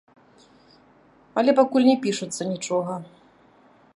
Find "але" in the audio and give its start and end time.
1.41-1.51